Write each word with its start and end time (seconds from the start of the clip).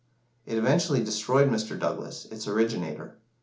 It 0.47 0.57
eventually 0.57 1.03
destroyed 1.03 1.51
Mr. 1.51 1.79
Douglas, 1.79 2.25
its 2.31 2.47
originator. 2.47 3.19